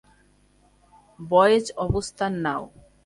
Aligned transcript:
Boys, 1.19 1.65
অবস্থান 1.85 2.31
নাও। 2.45 2.63